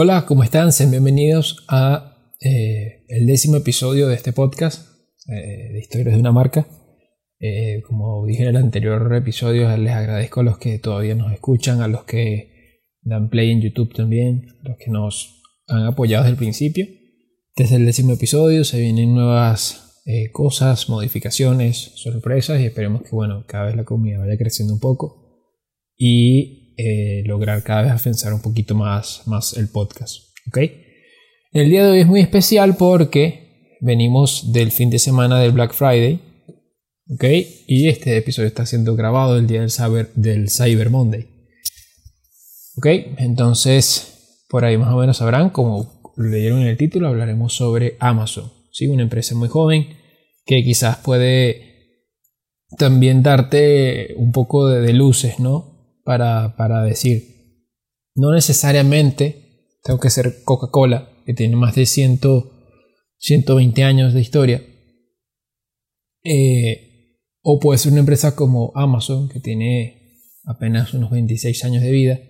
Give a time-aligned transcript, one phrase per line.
[0.00, 0.70] Hola, ¿cómo están?
[0.70, 4.88] Sean bienvenidos a eh, el décimo episodio de este podcast
[5.26, 6.68] eh, de historias de una marca.
[7.40, 11.82] Eh, como dije en el anterior episodio, les agradezco a los que todavía nos escuchan,
[11.82, 16.34] a los que dan play en YouTube también, a los que nos han apoyado desde
[16.34, 16.86] el principio.
[17.56, 23.64] Desde el décimo episodio se vienen nuevas cosas, modificaciones, sorpresas y esperemos que bueno, cada
[23.64, 25.28] vez la comunidad vaya creciendo un poco
[25.96, 30.28] y eh, lograr cada vez afianzar un poquito más, más el podcast.
[30.46, 30.58] ¿ok?
[31.50, 35.74] El día de hoy es muy especial porque venimos del fin de semana del Black
[35.74, 36.20] Friday.
[37.12, 37.24] ¿ok?
[37.66, 41.26] Y este episodio está siendo grabado el día del Cyber, del Cyber Monday.
[42.76, 42.86] ¿ok?
[43.16, 48.52] Entonces, por ahí más o menos sabrán, como leyeron en el título, hablaremos sobre Amazon.
[48.70, 48.86] ¿sí?
[48.86, 49.96] Una empresa muy joven
[50.46, 52.06] que quizás puede
[52.78, 55.77] también darte un poco de, de luces, ¿no?
[56.08, 57.66] Para, decir,
[58.14, 62.20] no necesariamente tengo que ser Coca-Cola, que tiene más de 100,
[63.18, 64.62] 120 años de historia,
[66.24, 70.14] eh, o puede ser una empresa como Amazon, que tiene
[70.46, 72.20] apenas unos 26 años de vida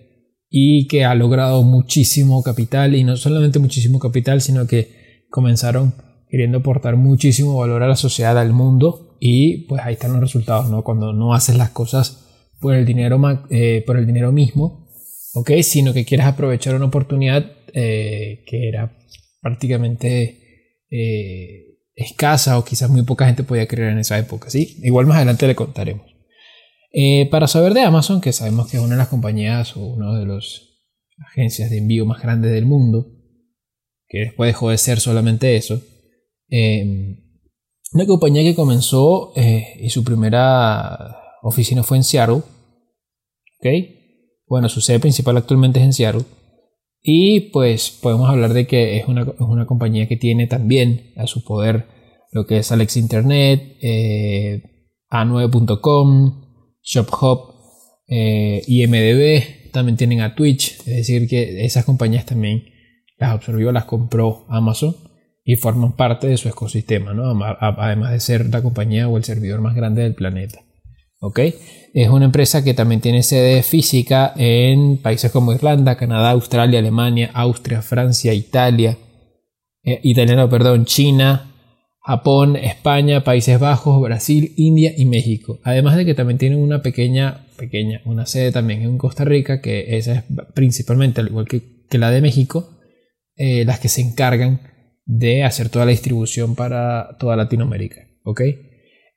[0.49, 5.93] y que ha logrado muchísimo capital, y no solamente muchísimo capital, sino que comenzaron
[6.27, 10.69] queriendo aportar muchísimo valor a la sociedad, al mundo, y pues ahí están los resultados,
[10.69, 10.83] ¿no?
[10.83, 12.25] Cuando no haces las cosas
[12.59, 14.87] por el dinero, eh, por el dinero mismo,
[15.33, 15.51] ¿ok?
[15.61, 18.97] Sino que quieras aprovechar una oportunidad eh, que era
[19.41, 24.77] prácticamente eh, escasa o quizás muy poca gente podía creer en esa época, ¿sí?
[24.83, 26.05] Igual más adelante le contaremos.
[27.31, 30.25] para saber de Amazon, que sabemos que es una de las compañías o una de
[30.25, 30.63] las
[31.31, 33.07] agencias de envío más grandes del mundo,
[34.07, 35.81] que después dejó de ser solamente eso,
[37.93, 42.41] una compañía que comenzó y su primera oficina fue en Seattle.
[44.47, 46.23] Bueno, su sede principal actualmente es en Seattle.
[47.01, 51.85] Y pues podemos hablar de que es una, compañía que tiene también a su poder
[52.31, 54.61] lo que es Alex Internet, eh,
[55.09, 56.43] A9.com,
[56.83, 57.55] ShopHop,
[58.07, 62.65] eh, IMDB, también tienen a Twitch, es decir, que esas compañías también
[63.17, 64.95] las absorbió, las compró Amazon
[65.43, 67.43] y forman parte de su ecosistema, ¿no?
[67.59, 70.59] además de ser la compañía o el servidor más grande del planeta.
[71.19, 71.39] ¿Ok?
[71.93, 77.31] Es una empresa que también tiene sede física en países como Irlanda, Canadá, Australia, Alemania,
[77.33, 78.97] Austria, Francia, Italia,
[79.83, 81.49] eh, italiano, perdón, China,
[82.01, 85.59] Japón, España, Países Bajos, Brasil, India y México.
[85.63, 89.97] Además de que también tiene una pequeña, pequeña, una sede también en Costa Rica, que
[89.97, 91.61] esa es principalmente, al igual que,
[91.97, 92.79] la de México,
[93.35, 94.61] eh, las que se encargan
[95.05, 98.01] de hacer toda la distribución para toda Latinoamérica.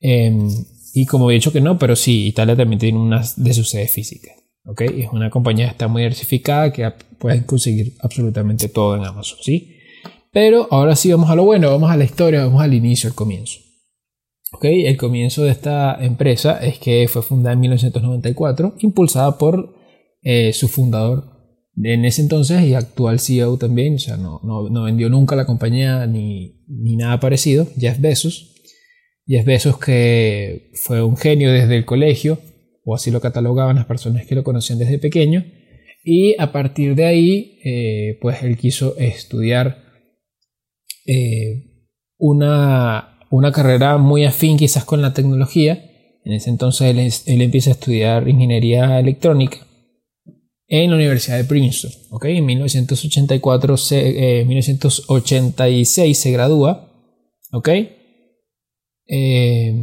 [0.00, 0.48] Em,
[0.92, 3.91] y como he dicho que no, pero sí, Italia también tiene una de sus sedes
[3.91, 4.34] físicas.
[4.64, 4.80] ¿ok?
[4.82, 9.76] Es una compañía que está muy diversificada que pueden conseguir absolutamente todo en Amazon, ¿sí?
[10.32, 13.14] Pero ahora sí vamos a lo bueno, vamos a la historia, vamos al inicio, al
[13.14, 13.60] comienzo.
[14.52, 14.64] ¿ok?
[14.64, 19.75] El comienzo de esta empresa es que fue fundada en 1994, impulsada por
[20.22, 21.32] eh, su fundador
[21.76, 25.47] en ese entonces y actual CEO también, o sea, no, no, no vendió nunca la
[25.47, 28.51] compañía ni, ni nada parecido, Jeff Bezos.
[29.26, 32.38] Jeff Bezos que fue un genio desde el colegio,
[32.84, 35.44] o así lo catalogaban las personas que lo conocían desde pequeño,
[36.04, 39.78] y a partir de ahí, eh, pues él quiso estudiar
[41.06, 41.88] eh,
[42.18, 45.90] una, una, carrera muy afín quizás con la tecnología.
[46.24, 49.58] En ese entonces él, empieza a estudiar ingeniería electrónica
[50.66, 51.92] en la Universidad de Princeton.
[52.10, 52.38] ¿okay?
[52.38, 53.76] En 1984
[54.46, 56.88] 1986 eh, se gradúa.
[57.52, 58.01] ¿okay?
[59.14, 59.74] Eh,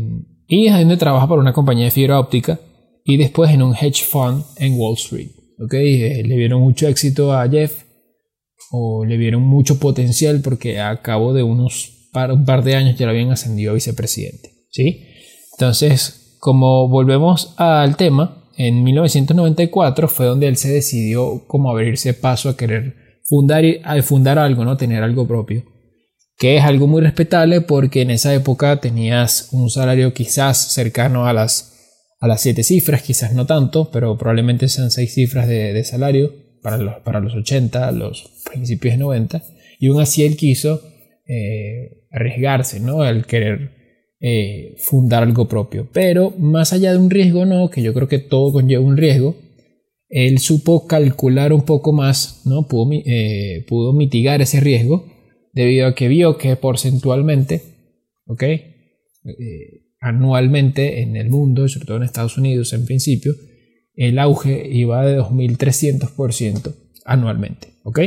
[0.48, 2.60] y es donde trabaja para una compañía de fibra óptica
[3.06, 5.30] y después en un hedge fund en Wall Street.
[5.64, 6.02] ¿okay?
[6.02, 7.84] Eh, le vieron mucho éxito a Jeff
[8.72, 12.98] o le vieron mucho potencial porque a cabo de unos par, un par de años
[12.98, 14.50] ya lo habían ascendido a vicepresidente.
[14.72, 15.04] ¿sí?
[15.52, 22.50] Entonces, como volvemos al tema, en 1994 fue donde él se decidió como abrirse paso
[22.50, 22.96] a querer
[23.26, 23.64] fundar,
[24.02, 24.76] fundar algo, ¿no?
[24.76, 25.64] tener algo propio
[26.40, 31.34] que es algo muy respetable porque en esa época tenías un salario quizás cercano a
[31.34, 36.34] las, a las siete cifras, quizás no tanto, pero probablemente sean seis cifras de, salario
[36.64, 39.44] para los, para los 80, los principios de 90,
[39.82, 40.82] y aún así él quiso
[41.28, 43.02] eh, arriesgarse, ¿no?
[43.02, 43.72] Al querer
[44.22, 45.90] eh, fundar algo propio.
[45.92, 49.36] Pero más allá de un riesgo, no, que yo creo que todo conlleva un riesgo,
[50.08, 52.66] él supo calcular un poco más, ¿no?
[52.66, 55.19] Pudo, eh, pudo mitigar ese riesgo
[55.54, 57.62] debido a que vio que porcentualmente,
[58.26, 58.44] ¿ok?
[58.44, 58.70] Eh,
[60.00, 63.36] anualmente en el mundo, sobre todo en Estados Unidos en principio,
[63.96, 66.74] el auge iba de 2.300%
[67.06, 68.00] anualmente, ¿ok?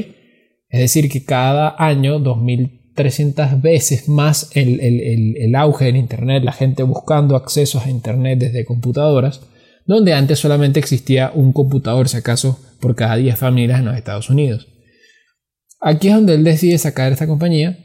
[0.71, 6.83] Es decir, que cada año 2.300 veces más el, el, auge en Internet, la gente
[6.83, 9.43] buscando accesos a Internet desde computadoras,
[9.85, 14.31] donde antes solamente existía un computador, si acaso, por cada 10 familias en los Estados
[14.31, 14.72] Unidos.
[15.83, 17.77] Aquí es donde él decide sacar esta compañía.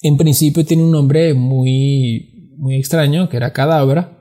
[0.00, 4.18] En principio tiene un nombre muy, muy extraño, que era Cadabra,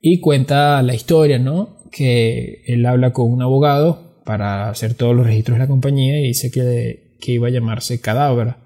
[0.00, 1.88] y cuenta la historia, ¿no?
[1.90, 6.28] Que él habla con un abogado para hacer todos los registros de la compañía y
[6.28, 8.58] dice que que iba a llamarse Cadabra.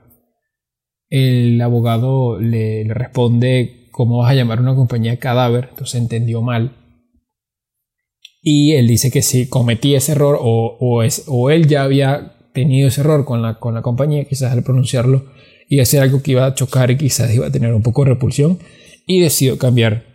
[1.08, 5.68] El abogado le, responde, ¿cómo vas a llamar una compañía cadáver?
[5.70, 6.76] Entonces entendió mal.
[8.42, 12.37] Y él dice que si cometía ese error o, o, es, o él ya había
[12.58, 15.26] tenido ese error con la, con la compañía, quizás al pronunciarlo
[15.68, 18.10] iba a algo que iba a chocar y quizás iba a tener un poco de
[18.10, 18.58] repulsión
[19.06, 20.06] y decidió cambiar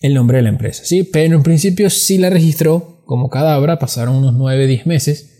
[0.00, 0.84] el nombre de la empresa.
[0.84, 1.02] ¿sí?
[1.04, 5.32] Pero en principio sí la registró como Cadabra, pasaron unos 9-10 meses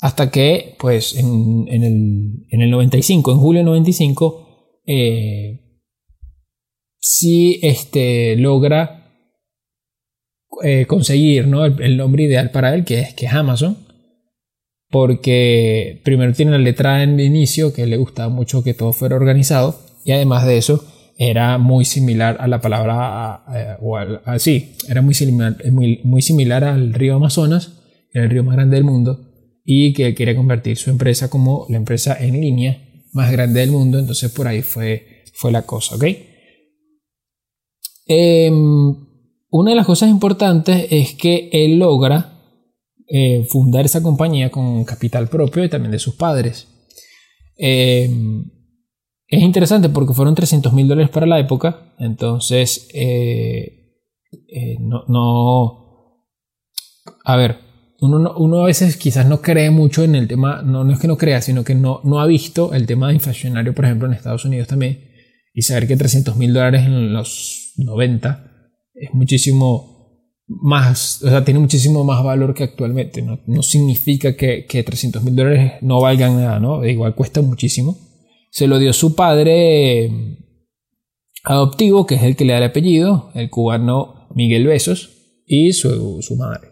[0.00, 5.82] hasta que, pues, en, el, en el 95, en julio del 95, eh,
[7.00, 9.12] sí este, logra
[10.62, 11.64] eh, conseguir ¿no?
[11.64, 13.87] el, nombre ideal para él, que es, que es Amazon.
[14.90, 19.16] Porque primero tiene la letra en el inicio, que le gustaba mucho que todo fuera
[19.16, 19.78] organizado.
[20.04, 20.84] Y además de eso,
[21.18, 23.44] era muy similar a la palabra,
[23.80, 27.72] o así, era muy similar, muy, muy similar al río Amazonas,
[28.12, 29.28] el río más grande del mundo
[29.70, 32.82] y que quería convertir su empresa como la empresa en línea
[33.12, 33.98] más grande del mundo.
[33.98, 36.04] Entonces por ahí fue, fue la cosa, ¿ok?
[38.06, 38.96] Em,
[39.50, 42.37] una de las cosas importantes es que él logra
[43.10, 46.68] eh, fundar esa compañía con capital propio y también de sus padres.
[47.56, 48.44] Em,
[49.26, 53.96] es interesante porque fueron 300 mil dólares para la época, entonces eh,
[54.48, 56.24] eh, no, no...
[57.24, 57.58] A ver,
[58.00, 61.16] uno, a veces quizás no cree mucho en el tema, no, no es que no
[61.16, 64.44] crea, sino que no, no ha visto el tema de inflacionario, por ejemplo, en Estados
[64.44, 65.00] Unidos también,
[65.52, 68.44] y saber que 300 mil dólares en los 90
[68.94, 69.97] es muchísimo
[70.48, 73.22] más, o sea, tiene muchísimo más valor que actualmente.
[73.22, 76.84] No, no significa que, que 300 mil dólares no valgan nada, ¿no?
[76.84, 77.98] Igual cuesta muchísimo.
[78.50, 80.38] Se lo dio su padre eh,
[81.44, 85.10] adoptivo, que es el que le da el apellido, el cubano Miguel Besos,
[85.46, 86.68] y su, su madre.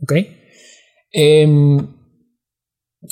[0.00, 0.12] ¿Ok?
[1.12, 1.78] Em,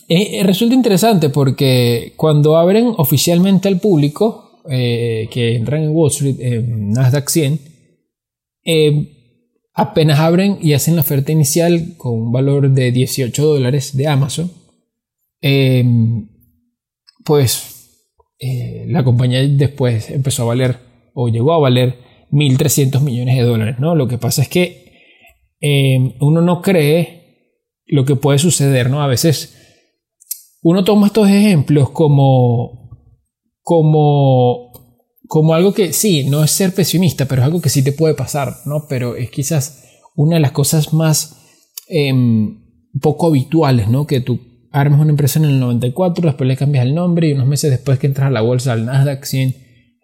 [0.09, 6.37] eh, resulta interesante porque cuando abren oficialmente al público, eh, que entran en Wall Street,
[6.41, 7.61] en Nasdaq 100,
[8.65, 9.18] em,
[9.79, 14.51] apenas abren y hacen la oferta inicial con un valor de 18 dólares de Amazon,
[15.41, 16.29] em,
[17.25, 18.03] pues
[18.41, 20.79] eh, la compañía después empezó a valer
[21.15, 21.97] o llegó a valer
[22.33, 23.77] 1.300 millones de dólares.
[23.79, 23.95] ¿no?
[23.95, 24.89] Lo que pasa es que
[26.21, 27.19] uno no cree
[27.87, 29.01] lo que puede suceder, ¿no?
[29.01, 29.55] A veces
[30.63, 32.91] uno toma estos ejemplos como,
[33.63, 34.68] como,
[35.29, 38.15] como algo que sí, no es ser pesimista, pero es algo que sí te puede
[38.15, 38.87] pasar, ¿no?
[38.89, 39.85] Pero es quizás
[40.17, 41.37] una de las cosas más
[41.89, 42.65] em,
[43.01, 44.07] poco habituales, ¿no?
[44.07, 44.41] Que tú
[44.73, 47.99] armes una empresa en el 94, después le cambias el nombre y unos meses después
[47.99, 49.55] que entras a la bolsa, al Nasdaq 100,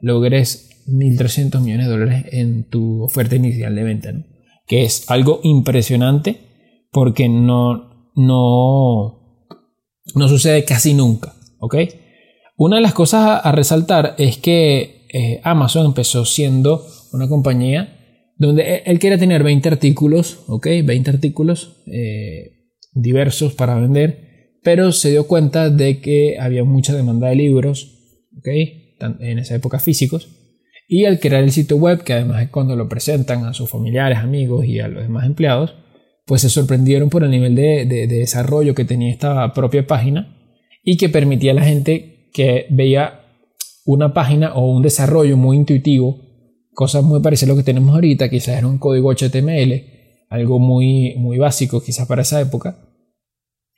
[0.00, 4.24] logres 1.300 millones de dólares en tu oferta inicial de venta, ¿no?
[4.66, 6.40] Que es algo impresionante
[6.90, 9.46] porque no, no,
[10.14, 11.76] no sucede casi nunca, ¿ok?
[12.56, 18.00] Una de las cosas a, resaltar es que eh, Amazon empezó siendo una compañía
[18.36, 20.66] donde e, él quería tener 20 artículos, ¿ok?
[20.84, 27.28] 20 artículos eh, diversos para vender, pero se dio cuenta de que había mucha demanda
[27.28, 28.48] de libros, ¿ok?
[29.20, 30.28] En esa época físicos.
[30.88, 34.18] Y al crear el sitio web, que además es cuando lo presentan a sus familiares,
[34.18, 35.76] amigos y a los demás empleados,
[36.26, 40.36] pues se sorprendieron por el nivel de, desarrollo que tenía esta propia página
[40.82, 43.23] y que permitía a la gente que veía
[43.84, 46.19] una página o un desarrollo muy intuitivo,
[46.72, 49.84] cosas muy parecidas a lo que tenemos ahorita, quizás era un código HTML,
[50.29, 52.79] algo muy, muy básico quizás para esa época,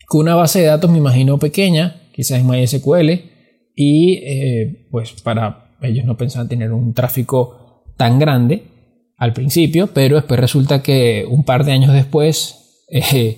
[0.06, 3.10] con una base de datos me imagino pequeña, quizás en MySQL,
[3.74, 8.76] y eh, pues para ellos no pensaban tener un tráfico tan grande,
[9.16, 13.36] al principio, pero después resulta que un par de años después eh,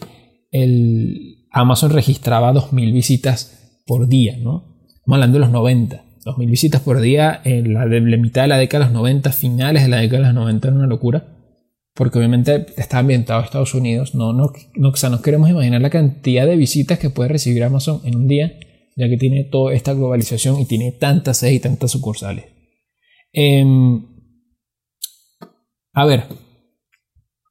[0.50, 4.76] el Amazon registraba 2.000 visitas por día, ¿no?
[4.88, 6.04] Estamos hablando de los 90.
[6.28, 9.88] 2.000 visitas por día en la, mitad de la década de los 90, finales de
[9.88, 11.34] la década de los 90 era una locura.
[11.94, 14.14] Porque obviamente está ambientado en Estados Unidos.
[14.14, 17.64] No, no, no, o sea, no queremos imaginar la cantidad de visitas que puede recibir
[17.64, 18.52] Amazon en un día,
[18.96, 22.44] ya que tiene toda esta globalización y tiene tantas sedes y tantas sucursales.
[23.32, 23.64] Eh,
[25.92, 26.24] a ver,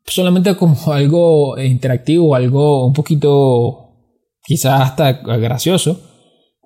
[0.05, 3.88] solamente como algo interactivo, algo un poquito
[4.46, 6.06] quizás hasta gracioso.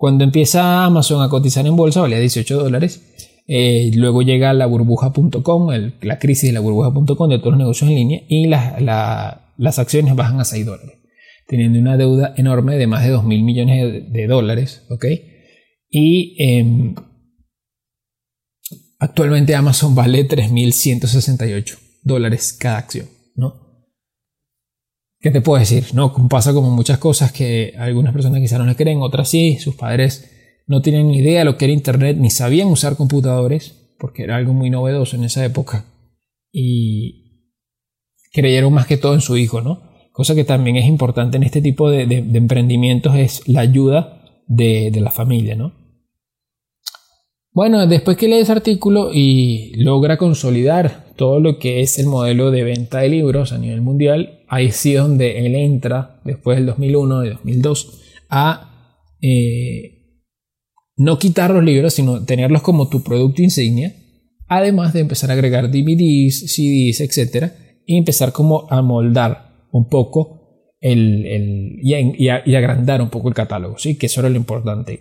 [0.02, 3.44] Cuando empieza Amazon a cotizar en bolsa valía 18 dólares.
[3.46, 5.68] Eh, luego llega la burbuja.com,
[6.00, 10.40] la crisis de la burbuja.com de todos los negocios en línea y las acciones bajan
[10.40, 10.96] a 6 dólares,
[11.46, 14.84] teniendo una deuda enorme de más de 2 mil millones de, dólares.
[14.90, 15.04] ¿ok?
[15.88, 16.96] Y em,
[18.98, 23.06] actualmente Amazon vale 3.168 dólares cada acción.
[23.36, 23.61] ¿no?
[25.22, 25.94] ¿Qué te puedo decir?
[25.94, 29.76] No, pasa como muchas cosas que algunas personas quizás no le creen, otras sí, sus
[29.76, 30.28] padres
[30.66, 34.34] no tienen ni idea de lo que era Internet, ni sabían usar computadores, porque era
[34.34, 35.84] algo muy novedoso en esa época,
[36.50, 37.52] y
[38.32, 39.92] creyeron más que todo en su hijo, ¿no?
[40.10, 45.00] Cosa que también es importante en este tipo de, emprendimientos es la ayuda de, de
[45.00, 45.81] la familia, ¿no?
[47.54, 52.50] Bueno, después que lee ese artículo y logra consolidar todo lo que es el modelo
[52.50, 56.66] de venta de libros a nivel mundial, ahí sí es donde él entra, después del
[56.66, 60.02] 2001 y 2002, a eh,
[60.96, 63.94] no quitar los libros, sino tenerlos como tu producto insignia,
[64.48, 67.52] además de empezar a agregar DVDs, CDs, etc.
[67.84, 73.96] Y empezar como a moldar un poco el, y, agrandar un poco el catálogo, ¿sí?
[73.98, 75.00] que eso era lo importante.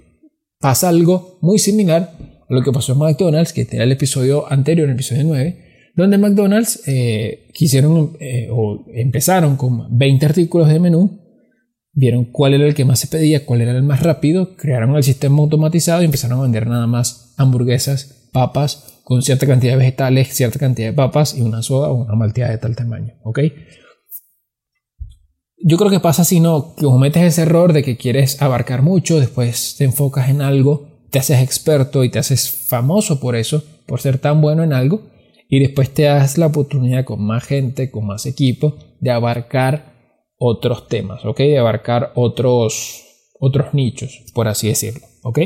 [0.60, 2.12] Pasa algo muy similar
[2.52, 6.84] lo que pasó en McDonald's, que era el episodio anterior, el episodio 9, donde McDonald's
[6.86, 11.22] eh, quisieron eh, o empezaron con 20 artículos de menú,
[11.94, 15.04] vieron cuál era el que más se pedía, cuál era el más rápido, crearon el
[15.04, 20.34] sistema automatizado y empezaron a vender nada más hamburguesas, papas, con cierta cantidad de vegetales,
[20.34, 23.40] cierta cantidad de papas y una soda o una malteada de tal tamaño, ¿ok?
[25.64, 29.22] Yo creo que pasa si no, que cometes ese error de que quieres abarcar mucho,
[29.22, 34.02] después te enfocas en algo te haces experto y te haces famoso por eso, por
[34.02, 35.02] ser tan bueno en algo,
[35.50, 39.92] y después te das la oportunidad con más gente, con más equipo, de abarcar
[40.38, 41.38] otros temas, ¿ok?
[41.40, 43.04] De abarcar otros,
[43.40, 45.40] otros nichos, por así decirlo, ¿ok?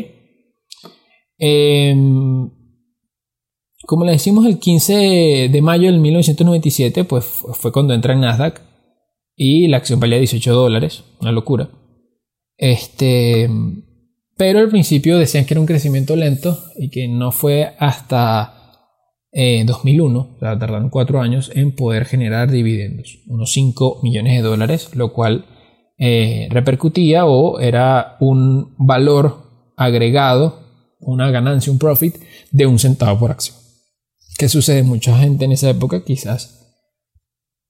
[1.38, 2.50] Em,
[3.86, 8.62] como le decimos el 15 de mayo del 1997, pues fue cuando entra en Nasdaq
[9.36, 11.70] y la acción valía 18 dólares, una locura.
[12.58, 13.50] Este,
[14.38, 18.54] pero al principio decían que era un crecimiento lento y que no fue hasta
[19.32, 24.48] 2001, eh, o sea, tardaron cuatro años en poder generar dividendos, unos 5 millones de
[24.48, 25.46] dólares, lo cual
[25.98, 30.60] eh, repercutía o era un valor agregado,
[31.00, 32.16] una ganancia, un profit
[32.52, 33.58] de un centavo por acción.
[34.38, 34.84] ¿Qué sucede?
[34.84, 36.76] Mucha gente en esa época quizás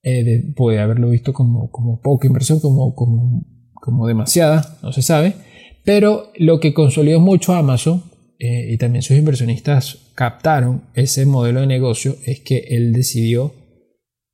[0.03, 3.43] eh, puede haberlo visto como, como poca inversión, como, como,
[3.73, 5.35] como demasiada, no se sabe
[5.85, 8.03] pero lo que consolidó mucho Amazon
[8.39, 13.53] eh, y también sus inversionistas captaron ese modelo de negocio es que él decidió,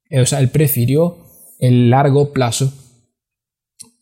[0.10, 1.18] eh, o sea, él prefirió
[1.60, 2.74] el largo plazo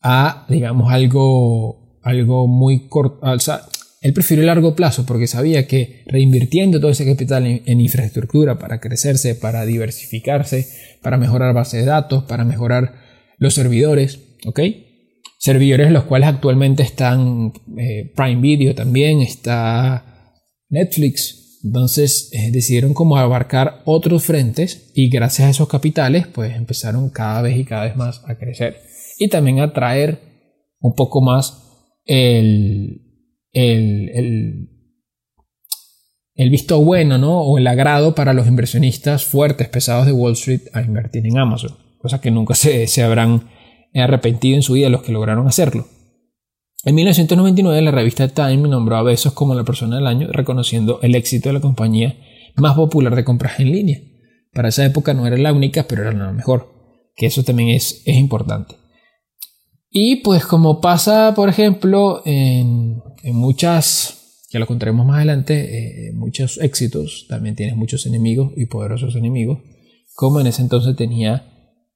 [0.02, 3.64] a, digamos, algo, algo muy corto, o sea,
[4.02, 8.58] él prefirió el largo plazo porque sabía que reinvirtiendo todo ese capital en, en, infraestructura
[8.58, 10.68] para crecerse, para diversificarse,
[11.02, 12.94] para mejorar base de datos, para mejorar
[13.40, 14.60] los servidores, ¿ok?
[15.40, 20.36] Servidores los cuales actualmente están eh, Prime Video también, está
[20.70, 21.62] Netflix.
[21.64, 27.42] Entonces eh, decidieron como abarcar otros frentes y gracias a esos capitales pues empezaron cada
[27.42, 28.78] vez y cada vez más a crecer.
[29.18, 30.20] Y también a traer
[30.80, 33.02] un poco más el,
[33.52, 34.70] el, el,
[36.36, 37.42] el visto bueno ¿no?
[37.42, 41.78] o el agrado para los inversionistas fuertes, pesados de Wall Street a invertir en Amazon.
[41.98, 43.50] Cosa que nunca se, se habrán
[43.96, 45.88] arrepentido en su vida los que lograron hacerlo.
[46.86, 51.16] En 1999 la revista Time nombró a Bezos como la persona del año, reconociendo el
[51.16, 52.18] éxito de la compañía
[52.56, 54.00] más popular de compras en línea.
[54.54, 56.74] Para esa época no era la única, pero era la mejor,
[57.16, 58.76] que eso también es, es importante.
[59.90, 66.60] Y pues como pasa, por ejemplo, en, muchas, ya lo contaremos más adelante, eh, muchos
[66.60, 69.60] éxitos, también tienes muchos enemigos y poderosos enemigos,
[70.14, 71.46] como en ese entonces tenía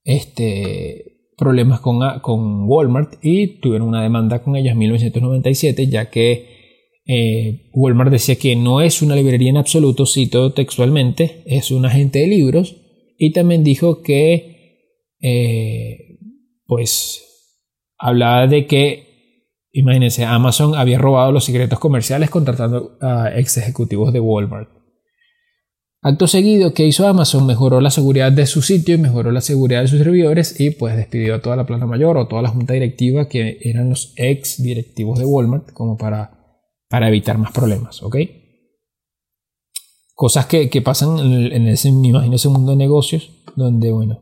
[0.03, 1.12] este
[1.43, 7.69] problemas con, con Walmart y tuvieron una demanda con ellos en 1997 ya que eh,
[7.73, 12.27] Walmart decía que no es una librería en absoluto, cito textualmente, es un agente de
[12.27, 12.77] libros
[13.17, 16.17] y también dijo que eh,
[16.65, 17.21] pues
[17.97, 19.03] hablaba de que
[19.73, 24.82] imagínense Amazon había robado los secretos comerciales contratando a ex ejecutivos de Walmart
[26.05, 27.45] Acto seguido, ¿qué hizo Amazon?
[27.45, 30.97] Mejoró la seguridad de su sitio y mejoró la seguridad de sus servidores y pues
[30.97, 34.61] despidió a toda la plana mayor o toda la junta directiva que eran los ex
[34.61, 38.17] directivos de Walmart como para, para evitar más problemas, ¿ok?
[40.13, 44.19] Cosas que, pasan en, ese, me imagino, ese mundo de negocios donde, bueno,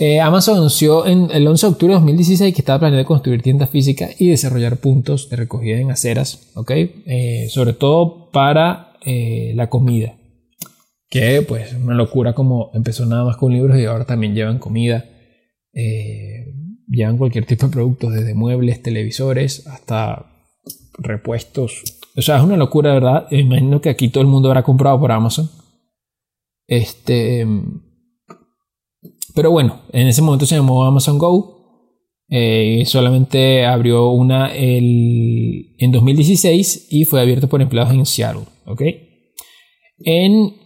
[0.00, 3.70] Eh, Amazon anunció en el 11 de octubre de 2016 que estaba planeando construir tiendas
[3.70, 6.70] físicas y desarrollar puntos de recogida en aceras, ¿ok?
[6.70, 10.17] Eh, sobre todo para eh, la comida.
[11.10, 15.04] Que pues una locura como empezó nada más con libros y ahora también llevan comida.
[16.88, 20.26] llevan cualquier tipo de productos, desde muebles, televisores, hasta
[20.98, 21.82] repuestos.
[22.16, 23.26] O sea, es una locura, ¿verdad?
[23.30, 25.50] Imagino que aquí todo el mundo habrá comprado por Amazon.
[26.66, 27.46] Este
[29.38, 31.94] pero bueno, en ese momento se llamó Amazon Go.
[32.28, 38.42] Eh, solamente abrió una el, en 2016 y fue abierto por empleados en Seattle.
[40.00, 40.56] En,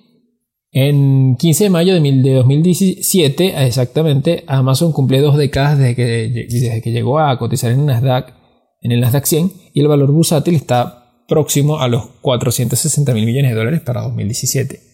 [0.72, 6.92] en 15 de mayo de, 2017, exactamente, Amazon cumplió dos décadas desde que, desde que
[6.92, 8.32] llegó a cotizar en, Nasdaq,
[8.80, 13.50] en el Nasdaq 100 y el valor bursátil está próximo a los 460 mil millones
[13.50, 14.92] de dólares para 2017.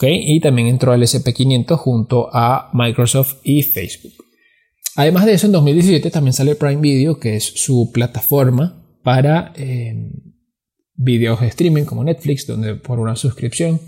[0.00, 4.12] Y también entró al SP500 junto a Microsoft y Facebook.
[4.96, 10.10] Además de eso, en 2017 también sale Prime Video, que es su plataforma para eh,
[10.94, 13.80] videos de streaming como Netflix, donde por una suscripción,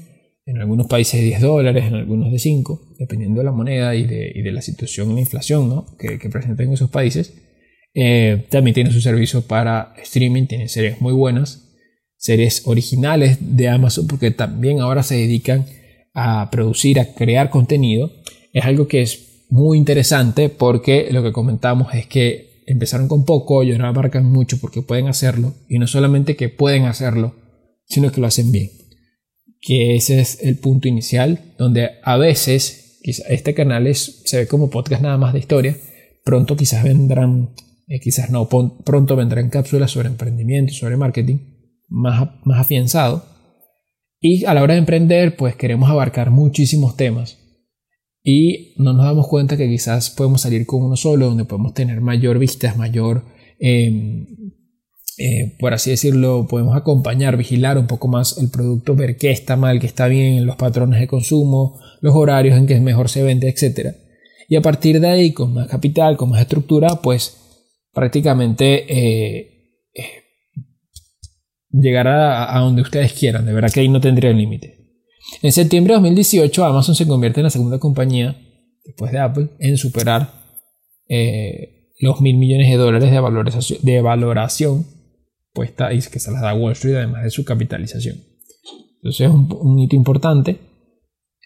[0.47, 4.05] en algunos países de 10 dólares, en algunos de 5, dependiendo de la moneda y
[4.05, 7.35] de, la situación de la inflación que, que presentan esos países,
[7.95, 11.73] eh, también tiene su servicio para streaming, tiene series muy buenas,
[12.17, 15.67] series originales de Amazon, porque también ahora se dedican
[16.13, 18.11] a producir, a crear contenido,
[18.53, 23.63] es algo que es muy interesante porque lo que comentamos es que empezaron con poco
[23.63, 27.35] y ahora abarcan mucho porque pueden hacerlo y no solamente que pueden hacerlo,
[27.87, 28.71] sino que lo hacen bien.
[29.67, 34.71] Que ese es el punto inicial donde a veces este canal es, se ve como
[34.71, 35.77] podcast nada más de historia,
[36.25, 37.55] pronto quizás vendrán,
[37.89, 41.39] eh, quizás no, pronto vendrán cápsulas sobre emprendimiento, sobre marketing
[41.89, 43.35] más, más afianzado
[44.27, 47.39] y a la hora de emprender, pues queremos abarcar muchísimos temas.
[48.23, 52.01] Y no nos damos cuenta que quizás podemos salir con uno solo, donde podemos tener
[52.01, 53.27] mayor vistas, mayor,
[53.59, 54.27] em,
[55.17, 59.57] eh, por así decirlo, podemos acompañar, vigilar un poco más el producto, ver qué está
[59.57, 63.49] mal, qué está bien, los patrones de consumo, los horarios en que mejor se vende,
[63.49, 63.95] etc.
[64.49, 67.37] Y a partir de ahí, con más capital, con más estructura, pues
[67.93, 69.55] prácticamente eh,
[71.71, 73.47] llegar a, donde ustedes quieran.
[73.47, 74.79] De verdad que ahí no tendría límite.
[75.43, 78.37] En septiembre de 2018, Amazon se convierte en la segunda compañía,
[78.85, 80.43] después de Apple, en superar
[81.09, 84.94] eh, los mil millones de dólares de valoración, de valoración
[85.55, 88.23] puesta y que se las da Wall Street, además de su capitalización.
[88.97, 90.59] Entonces es un, un hito importante,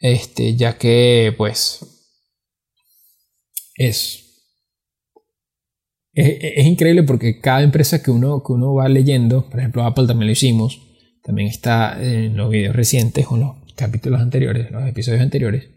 [0.01, 1.81] este, ya que pues
[3.77, 4.29] es
[6.21, 10.27] es, increíble porque cada empresa que uno, que uno va leyendo, por ejemplo Apple también
[10.27, 10.83] lo hicimos,
[11.23, 15.69] también está en los videos recientes o en los capítulos anteriores, los episodios anteriores,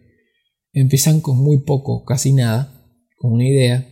[0.74, 2.74] empiezan con muy poco, casi nada,
[3.18, 3.88] con una idea.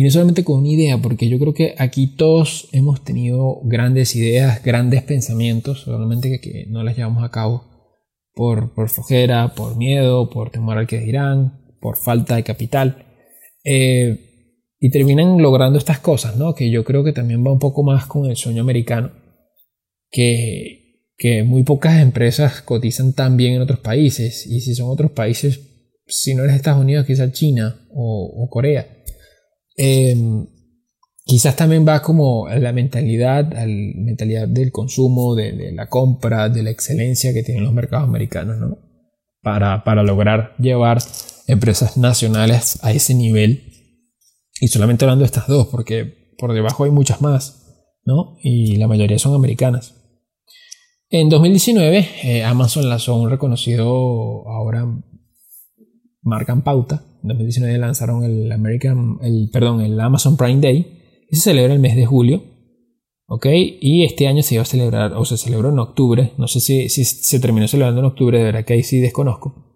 [0.00, 4.16] Y no solamente con una idea, porque yo creo que aquí todos hemos tenido grandes
[4.16, 7.66] ideas, grandes pensamientos, solamente que, no las llevamos a cabo
[8.32, 13.04] por, por flojera, por miedo, por temor al que dirán, por falta de capital.
[13.62, 16.54] Eh, y terminan logrando estas cosas, ¿no?
[16.54, 19.12] Que yo creo que también va un poco más con el sueño americano,
[20.10, 25.10] que, que muy pocas empresas cotizan tan bien en otros países, y si son otros
[25.10, 25.60] países,
[26.06, 28.99] si no eres Estados Unidos, quizás China o, Corea.
[29.76, 30.46] Em,
[31.24, 36.70] quizás también va como la mentalidad, la mentalidad del consumo, de, la compra, de la
[36.70, 38.78] excelencia que tienen los mercados americanos, ¿no?
[39.42, 40.98] Para, para lograr llevar
[41.46, 43.70] empresas nacionales a ese nivel
[44.60, 48.36] y solamente hablando de estas dos, porque por debajo hay muchas más, ¿no?
[48.42, 49.94] Y la mayoría son americanas.
[51.08, 54.86] En 2019, eh, Amazon lanzó un reconocido, ahora
[56.22, 57.04] marcan pauta.
[57.22, 62.42] En 2019 lanzaron el Amazon Prime Day, y se celebra el mes de julio.
[63.26, 63.46] ¿Ok?
[63.80, 66.32] Y este año se iba a celebrar, o se celebró en octubre.
[66.36, 69.70] No sé si, si se terminó celebrando en octubre, de verdad que ahí sí desconozco.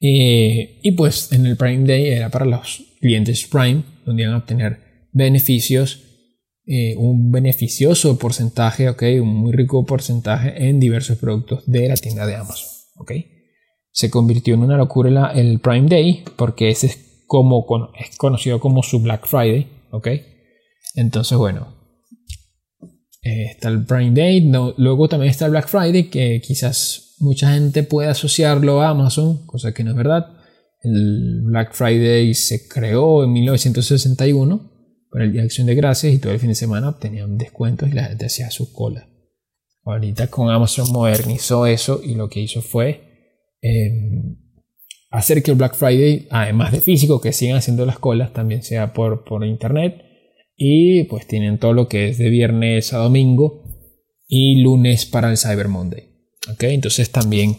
[0.00, 4.38] Eh, y pues en el Prime Day era para los clientes Prime, donde iban a
[4.38, 6.04] obtener beneficios,
[6.66, 12.26] eh, un beneficioso porcentaje, ok, un muy rico porcentaje en diversos productos de la tienda
[12.26, 13.12] de Amazon, ok.
[13.98, 17.66] Se convirtió en una locura el Prime Day, porque ese es, como,
[17.98, 20.06] es conocido como su Black Friday, ok.
[20.94, 21.74] Entonces, bueno,
[23.24, 27.82] eh, está el Prime Day, luego también está el Black Friday, que quizás mucha gente
[27.82, 30.28] puede asociarlo a Amazon, cosa que no es verdad.
[30.80, 34.70] El Black Friday se creó en 1961
[35.10, 37.88] para el Día de Acción de Gracias y todo el fin de semana obtenían descuentos
[37.88, 39.08] y la gente hacía su cola.
[39.82, 43.07] Ahorita con Amazon modernizó eso y lo que hizo fue
[43.60, 44.36] em,
[45.10, 48.92] hacer que el Black Friday, además de físico, que sigan haciendo las colas, también sea
[48.92, 50.02] por, por internet.
[50.56, 53.62] Y pues tienen todo lo que es de viernes a domingo
[54.26, 56.08] y lunes para el Cyber Monday.
[56.50, 56.64] ¿ok?
[56.64, 57.56] Entonces también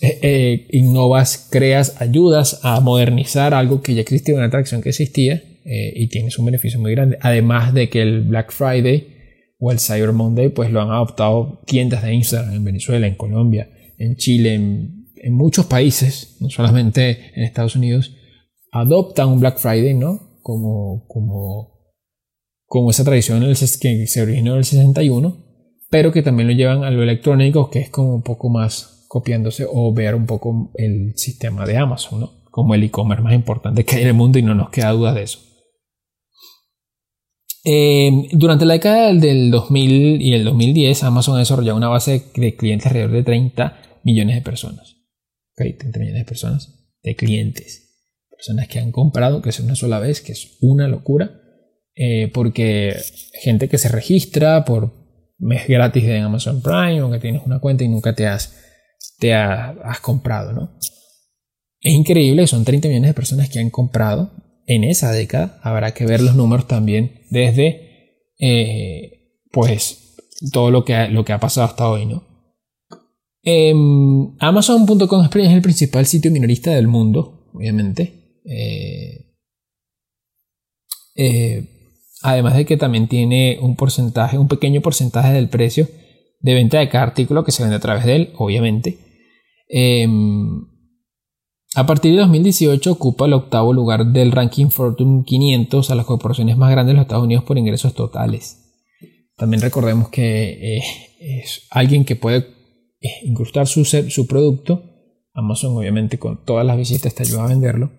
[0.00, 5.42] eh, eh, innovas, creas, ayudas a modernizar algo que ya existía, una atracción que existía
[5.64, 7.18] eh, y tienes un beneficio muy grande.
[7.20, 9.08] Además de que el Black Friday
[9.58, 13.70] o el Cyber Monday pues lo han adoptado tiendas de Instagram en Venezuela, en Colombia,
[13.96, 18.14] en Chile, en, muchos países, no solamente en Estados Unidos,
[18.72, 20.38] adoptan un Black Friday, ¿no?
[20.42, 21.94] Como, como,
[22.66, 23.40] como esa tradición
[23.80, 25.36] que se originó en el 61,
[25.90, 29.66] pero que también lo llevan a lo electrónico, que es como un poco más copiándose
[29.70, 32.42] o ver un poco el sistema de Amazon, ¿no?
[32.50, 35.14] como el e-commerce más importante que hay en el mundo y no nos queda duda
[35.14, 35.38] de eso.
[37.64, 42.56] Em, durante la década del 2000 y el 2010, Amazon ha desarrollado una base de
[42.56, 45.01] clientes alrededor de 30 millones de personas.
[45.54, 45.74] ¿Okay?
[45.74, 47.88] 30 millones de personas de clientes.
[48.30, 51.38] Personas que han comprado, que es una sola vez, que es una locura.
[51.94, 52.96] Eh, porque
[53.42, 54.94] gente que se registra por
[55.38, 58.54] mes gratis de Amazon Prime o que tienes una cuenta y nunca te has
[59.18, 60.78] te has comprado, ¿no?
[61.80, 64.32] Es increíble, son 30 millones de personas que han comprado
[64.66, 65.60] en esa década.
[65.62, 70.16] Habrá que ver los números también desde, eh, pues,
[70.52, 72.31] todo lo que, lo que ha pasado hasta hoy, ¿no?
[73.42, 78.40] Em, Amazon.com es el principal sitio minorista del mundo, obviamente.
[78.44, 79.32] Eh,
[81.16, 81.68] eh,
[82.22, 85.88] además de que también tiene un porcentaje, un pequeño porcentaje del precio
[86.40, 88.98] de venta de cada artículo que se vende a través de él, obviamente.
[89.68, 90.66] Em,
[91.74, 96.56] a partir de 2018 ocupa el octavo lugar del ranking Fortune 500 a las corporaciones
[96.56, 98.58] más grandes de los Estados Unidos por ingresos totales.
[99.36, 100.82] También recordemos que eh,
[101.18, 102.61] es alguien que puede
[103.24, 104.88] incrustar su, su producto.
[105.34, 107.92] Amazon obviamente con todas las visitas te ayuda a venderlo.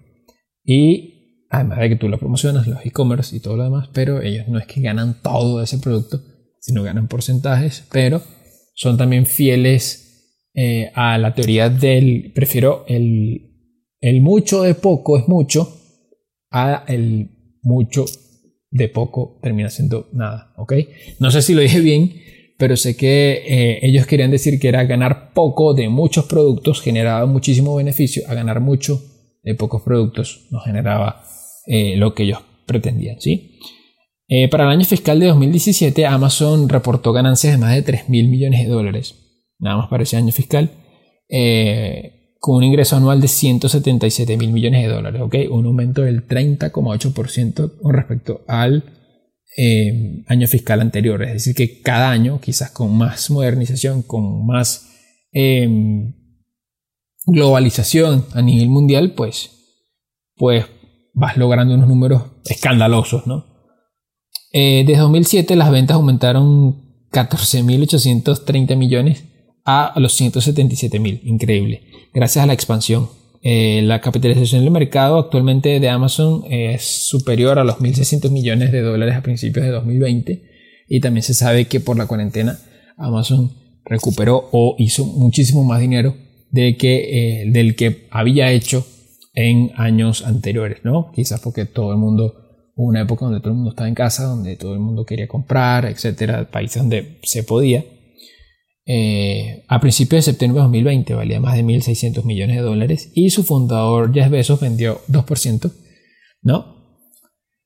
[0.63, 4.47] Y además de que tú lo promocionas, los e-commerce y todo lo demás, pero ellos
[4.47, 6.21] no es que ganan todo ese producto,
[6.59, 8.21] sino ganan porcentajes, pero
[8.73, 13.51] son también fieles eh, a la teoría del, prefiero el,
[14.01, 15.79] el mucho de poco es mucho,
[16.49, 18.05] a el mucho
[18.69, 20.73] de poco termina siendo nada, ¿ok?
[21.19, 22.13] No sé si lo dije bien,
[22.63, 27.25] pero sé que eh, ellos querían decir que era ganar poco de muchos productos generaba
[27.25, 29.01] muchísimo beneficio, a ganar mucho
[29.43, 31.25] de pocos productos no generaba
[31.67, 33.59] eh, lo que ellos pretendían, ¿sí?
[34.49, 38.63] para el año fiscal de 2017, Amazon reportó ganancias de más de 3 mil millones
[38.63, 39.23] de dólares
[39.59, 40.71] nada más para ese año fiscal,
[41.29, 45.21] eh, con un ingreso anual de 177 mil millones de dólares.
[45.49, 48.83] Un aumento del 30,8% con respecto al
[49.57, 51.23] eh, año fiscal anterior.
[51.23, 54.89] Es decir, que cada año, quizás con más modernización, con más
[55.31, 56.13] em,
[57.25, 59.51] globalización a nivel mundial, pues,
[60.35, 60.65] pues
[61.13, 63.45] vas logrando unos números escandalosos, ¿no?
[64.51, 69.23] Eh, desde 2007 las ventas aumentaron 14.830 millones
[69.65, 71.21] a los 177 mil.
[71.23, 71.83] Increíble.
[72.13, 73.09] Gracias a la expansión.
[73.45, 78.79] Eh, la capitalización del mercado actualmente de Amazon es superior a los 1.600 millones de
[78.79, 80.43] dólares a principios de 2020
[80.87, 82.57] y también se sabe que por la cuarentena
[82.95, 83.51] Amazon
[83.83, 86.15] recuperó o hizo muchísimo más dinero
[86.51, 88.87] de que, eh, del que había hecho
[89.33, 91.11] en años anteriores, ¿no?
[91.11, 94.55] Quizás porque todo el mundo, una época donde todo el mundo estaba en casa, donde
[94.55, 97.83] todo el mundo quería comprar, etcétera, países donde se podía
[98.85, 103.29] eh, a principios de septiembre de 2020 valía más de 1.600 millones de dólares y
[103.29, 105.71] su fundador Jeff Bezos vendió 2%,
[106.41, 106.99] ¿no?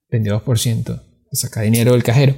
[0.09, 1.01] Vendió 2%,
[1.31, 2.35] saca dinero del cajero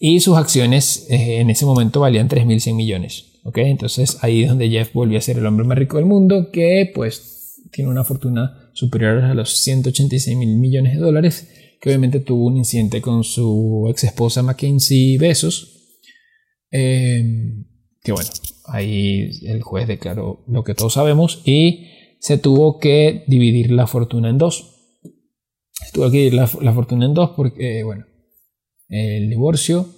[0.00, 3.58] y sus acciones eh, en ese momento valían 3.100 millones, ¿ok?
[3.58, 6.90] Entonces ahí es donde Jeff volvió a ser el hombre más rico del mundo que
[6.94, 11.48] pues tiene una fortuna superior a los 186 mil millones de dólares
[11.80, 16.00] que obviamente tuvo un incidente con su ex esposa Mackenzie Bezos.
[16.70, 17.22] Eh,
[18.04, 18.30] que bueno,
[18.66, 21.88] ahí el juez declaró lo que todos sabemos y
[22.20, 25.00] se tuvo que dividir la fortuna en dos.
[25.72, 28.04] Se tuvo que dividir la, fortuna en dos porque, bueno,
[28.88, 29.88] el divorcio,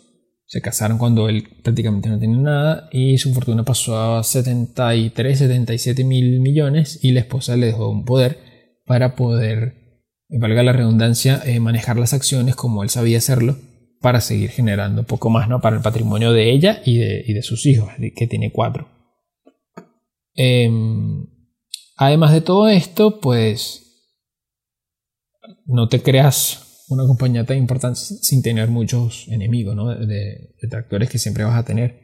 [0.47, 6.05] se casaron cuando él prácticamente no tenía nada y su fortuna pasó a 73, 77
[6.05, 8.39] mil millones y la esposa le dejó un poder
[8.85, 13.57] para poder, valga la redundancia, eh, manejar las acciones como él sabía hacerlo
[14.01, 15.61] para seguir generando un poco más ¿no?
[15.61, 18.89] para el patrimonio de ella y de, sus hijos, que tiene cuatro.
[20.35, 21.27] Em,
[21.97, 23.83] además de todo esto, pues
[25.65, 29.89] no te creas una compañía tan importante sin tener muchos enemigos, ¿no?
[29.89, 32.01] de, detractores que siempre vas a tener.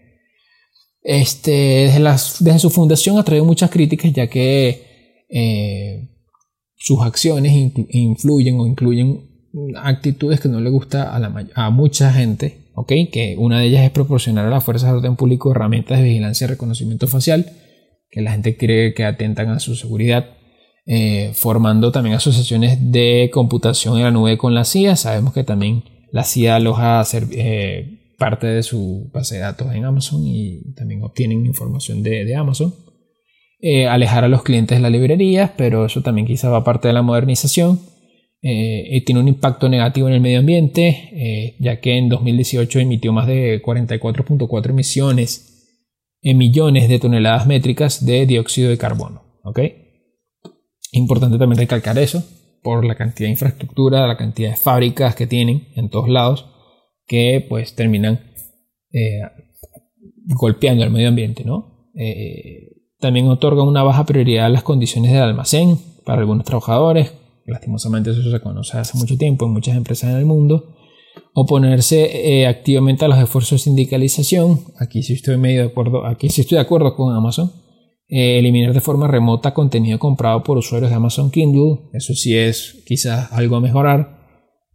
[1.02, 4.90] Este, desde, las, desde su fundación ha traído muchas críticas ya que
[6.76, 7.52] sus acciones
[7.90, 9.31] influyen o incluyen
[9.76, 12.92] actitudes que no le gusta a, la, a mucha gente, ¿ok?
[13.12, 16.46] Que una de ellas es proporcionar a las fuerzas de orden público herramientas de vigilancia
[16.46, 17.46] y reconocimiento facial,
[18.10, 20.26] que la gente cree que atentan a su seguridad,
[20.86, 24.96] eh, formando también asociaciones de computación en la nube con la CIA.
[24.96, 30.26] Sabemos que también la CIA aloja eh, parte de su base de datos en Amazon
[30.26, 32.74] y también obtienen información de, Amazon.
[33.60, 36.94] Eh, alejar a los clientes de las librerías, pero eso también quizá va parte de
[36.94, 37.80] la modernización.
[38.42, 43.62] Tiene un impacto negativo en el medio ambiente, ya que en 2018 emitió más de
[43.62, 45.52] 44.4 emisiones
[46.22, 49.22] en millones de toneladas métricas de dióxido de carbono.
[50.92, 52.22] Importante también recalcar eso
[52.62, 56.46] por la cantidad de infraestructura, la cantidad de fábricas que tienen en todos lados
[57.06, 58.20] que pues terminan
[58.92, 59.20] eh,
[60.26, 61.44] golpeando al medio ambiente.
[61.44, 61.90] ¿no?
[61.94, 62.68] Eh,
[63.00, 67.12] también otorga una baja prioridad a las condiciones del almacén para algunos trabajadores.
[67.46, 70.76] Lastimosamente eso se conoce hace mucho tiempo en muchas empresas en el mundo.
[71.34, 76.28] Oponerse eh, activamente a los esfuerzos de sindicalización, aquí sí estoy medio de acuerdo, aquí
[76.28, 77.52] sí estoy de acuerdo con Amazon,
[78.08, 82.82] eh, eliminar de forma remota contenido comprado por usuarios de Amazon Kindle, eso sí es
[82.86, 84.20] quizás algo a mejorar,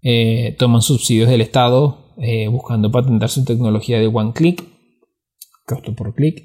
[0.02, 2.06] eh, toman subsidios del Estado
[2.50, 4.64] buscando patentar su tecnología de one click,
[5.68, 6.44] costo por clic,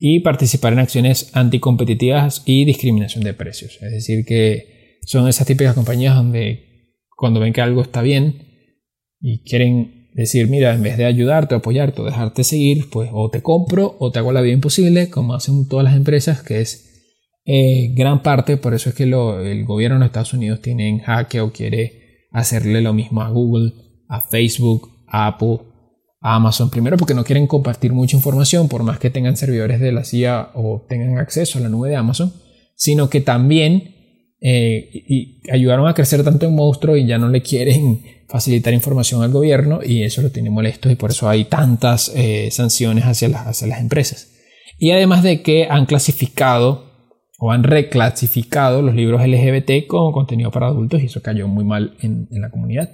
[0.00, 5.74] y participar en acciones anticompetitivas y discriminación de precios, es decir que son esas típicas
[5.74, 8.46] compañías donde cuando ven que algo está bien
[9.20, 13.42] y quieren decir, mira, en vez de ayudarte, apoyarte o dejarte seguir, pues o te
[13.42, 16.90] compro o te hago la vida imposible, como hacen todas las empresas, que es
[17.44, 21.40] eh, gran parte, por eso es que el gobierno de Estados Unidos tiene en jaque
[21.40, 23.72] o quiere hacerle lo mismo a Google,
[24.08, 25.58] a Facebook, a Apple,
[26.20, 26.70] a Amazon.
[26.70, 30.50] Primero porque no quieren compartir mucha información, por más que tengan servidores de la CIA
[30.54, 32.32] o tengan acceso a la nube de Amazon,
[32.76, 33.94] sino que también
[34.40, 39.30] eh, ayudaron a crecer tanto en monstruo y ya no le quieren facilitar información al
[39.30, 43.46] gobierno y eso lo tiene molesto y por eso hay tantas eh, sanciones hacia las,
[43.46, 44.28] hacia las empresas.
[44.78, 46.90] Y además de que han clasificado
[47.38, 51.96] o han reclasificado los libros LGBT como contenido para adultos y eso cayó muy mal
[52.00, 52.90] en, la comunidad,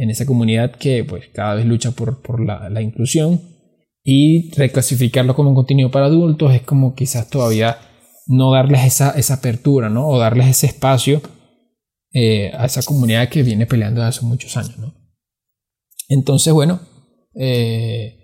[0.00, 3.40] en esa comunidad que pues cada vez lucha por, por la, la inclusión
[4.02, 7.76] y reclasificarlo como contenido para adultos es como quizás todavía
[8.26, 10.08] no darles esa, esa apertura, ¿no?
[10.08, 11.20] O darles ese espacio
[12.12, 14.94] eh, a esa comunidad que viene peleando desde hace muchos años, ¿no?
[16.08, 16.80] Entonces, bueno,
[17.34, 18.16] eh,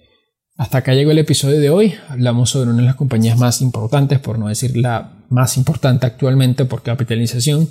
[0.56, 1.94] hasta acá llegó el episodio de hoy.
[2.08, 6.64] Hablamos sobre una de las compañías más importantes, por no decir la más importante actualmente
[6.64, 7.68] por capitalización,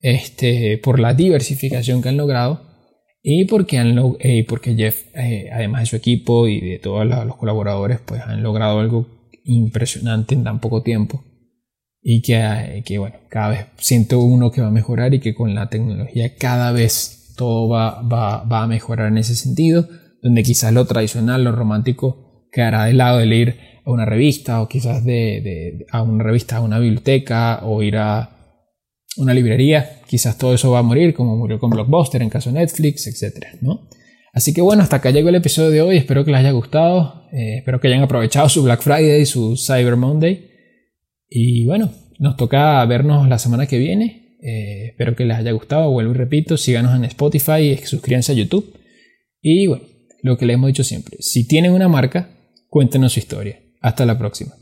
[0.00, 2.69] este, por la diversificación que han logrado
[3.22, 5.06] y porque, han, eh, porque Jeff,
[5.52, 9.06] además de su equipo y de todos los colaboradores, pues han logrado algo
[9.44, 11.24] impresionante en tan poco tiempo.
[12.02, 15.54] Y que, que, bueno, cada vez siento uno que va a mejorar y que con
[15.54, 19.86] la tecnología cada vez todo va, va, va a mejorar en ese sentido,
[20.22, 24.68] donde quizás lo tradicional, lo romántico quedará de lado de ir a una revista o
[24.68, 28.39] quizás de, de, a una revista, a una biblioteca o ir a
[29.16, 32.60] una librería, quizás todo eso va a morir como murió con Blockbuster en caso de
[32.60, 33.46] Netflix, etc.
[33.60, 33.88] ¿no?
[34.32, 37.28] Así que bueno, hasta acá llegó el episodio de hoy, espero que les haya gustado,
[37.32, 40.48] eh, espero que hayan aprovechado su Black Friday y su Cyber Monday.
[41.28, 44.36] Y bueno, nos toca vernos la semana que viene.
[44.42, 45.90] Eh, espero que les haya gustado.
[45.90, 48.74] Vuelvo y repito, síganos en Spotify y suscríbanse a YouTube.
[49.40, 49.84] Y bueno,
[50.22, 52.30] lo que les hemos dicho siempre, si tienen una marca,
[52.68, 53.60] cuéntenos su historia.
[53.80, 54.59] Hasta la próxima.